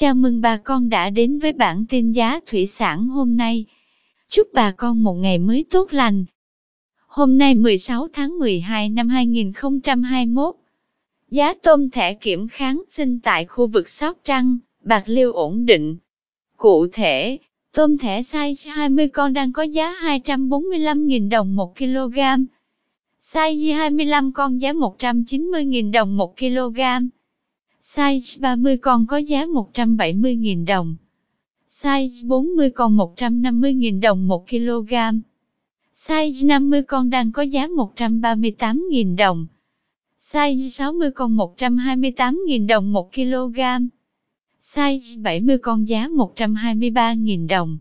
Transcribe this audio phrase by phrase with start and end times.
[0.00, 3.64] Chào mừng bà con đã đến với bản tin giá thủy sản hôm nay.
[4.28, 6.24] Chúc bà con một ngày mới tốt lành.
[7.06, 10.54] Hôm nay 16 tháng 12 năm 2021,
[11.30, 15.96] giá tôm thẻ kiểm kháng sinh tại khu vực Sóc Trăng, Bạc Liêu ổn định.
[16.56, 17.38] Cụ thể,
[17.72, 22.18] tôm thẻ size 20 con đang có giá 245.000 đồng 1 kg.
[23.20, 26.80] Size 25 con giá 190.000 đồng 1 kg.
[27.98, 30.96] Size 30 con có giá 170.000 đồng.
[31.68, 34.94] Size 40 con 150.000 đồng 1 kg.
[35.94, 39.46] Size 50 con đang có giá 138.000 đồng.
[40.18, 43.60] Size 60 con 128.000 đồng 1 kg.
[44.60, 47.78] Size 70 con giá 123.000 đồng.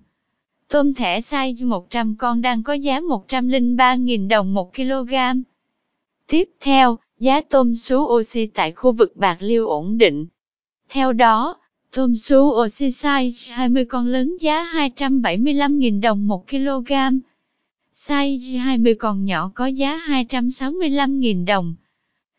[0.67, 5.13] Tôm thẻ size 100 con đang có giá 103.000 đồng 1 kg.
[6.27, 10.25] Tiếp theo, giá tôm sú oxy tại khu vực Bạc Liêu ổn định.
[10.89, 11.57] Theo đó,
[11.91, 16.91] tôm sú oxy size 20 con lớn giá 275.000 đồng 1 kg.
[17.93, 21.75] Size 20 con nhỏ có giá 265.000 đồng.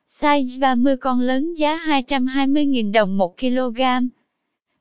[0.09, 3.81] Size 30 con lớn giá 220.000 đồng 1 kg.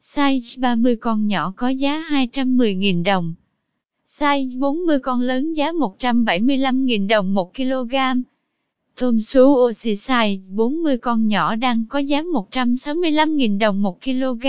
[0.02, 3.34] Size 30 con nhỏ có giá 210.000 đồng.
[4.06, 7.95] Size 40 con lớn giá 175.000 đồng 1 kg.
[9.00, 14.45] Tôm sú oxy size 40 con nhỏ đang có giá 165.000 đồng 1 kg.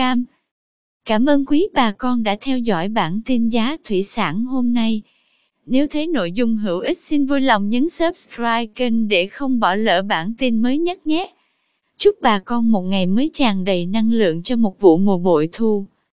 [1.04, 5.02] Cảm ơn quý bà con đã theo dõi bản tin giá thủy sản hôm nay.
[5.66, 9.74] Nếu thấy nội dung hữu ích xin vui lòng nhấn subscribe kênh để không bỏ
[9.74, 11.32] lỡ bản tin mới nhất nhé.
[11.98, 15.48] Chúc bà con một ngày mới tràn đầy năng lượng cho một vụ mùa bội
[15.52, 15.84] thu.